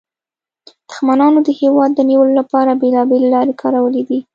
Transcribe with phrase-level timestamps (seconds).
[0.89, 4.19] دښمنانو د هېواد د نیولو لپاره بیلابیلې لارې کارولې دي